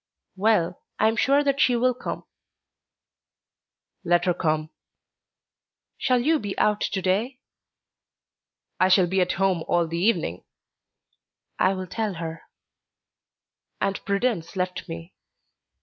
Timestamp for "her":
4.25-4.33, 12.15-12.45